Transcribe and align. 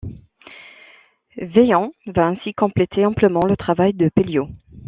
Vaillant 1.37 1.93
va 2.07 2.25
ainsi 2.25 2.55
compléter 2.55 3.05
amplement 3.05 3.45
le 3.47 3.55
travail 3.55 3.93
de 3.93 4.09
Pelliot. 4.09 4.49